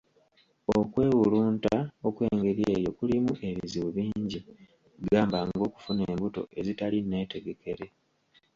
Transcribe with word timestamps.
Okwewulunta 0.77 1.75
okwengeri 2.07 2.63
eyo 2.75 2.89
kulimu 2.97 3.31
ebizibu 3.49 3.89
bingi 3.97 4.39
,gamba 5.11 5.39
ng'okufuna 5.47 6.01
embuto 6.11 6.41
ezitali 6.59 6.97
nneetegekere. 7.01 7.85